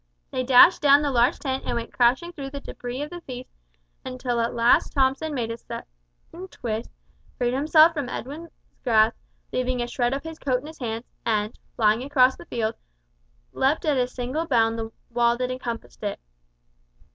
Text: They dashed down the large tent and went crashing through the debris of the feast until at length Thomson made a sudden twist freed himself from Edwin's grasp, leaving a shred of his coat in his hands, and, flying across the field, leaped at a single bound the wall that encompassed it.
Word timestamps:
They 0.31 0.43
dashed 0.43 0.81
down 0.81 1.03
the 1.03 1.11
large 1.11 1.37
tent 1.37 1.63
and 1.63 1.75
went 1.75 1.93
crashing 1.93 2.33
through 2.33 2.49
the 2.49 2.59
debris 2.59 3.03
of 3.03 3.11
the 3.11 3.21
feast 3.21 3.51
until 4.03 4.39
at 4.39 4.55
length 4.55 4.95
Thomson 4.95 5.31
made 5.31 5.51
a 5.51 5.59
sudden 5.59 5.85
twist 6.49 6.89
freed 7.37 7.53
himself 7.53 7.93
from 7.93 8.09
Edwin's 8.09 8.49
grasp, 8.83 9.15
leaving 9.53 9.79
a 9.79 9.85
shred 9.85 10.15
of 10.15 10.23
his 10.23 10.39
coat 10.39 10.59
in 10.61 10.65
his 10.65 10.79
hands, 10.79 11.05
and, 11.23 11.53
flying 11.75 12.01
across 12.01 12.35
the 12.35 12.45
field, 12.45 12.73
leaped 13.53 13.85
at 13.85 13.95
a 13.95 14.07
single 14.07 14.47
bound 14.47 14.79
the 14.79 14.91
wall 15.11 15.37
that 15.37 15.51
encompassed 15.51 16.01
it. 16.01 16.19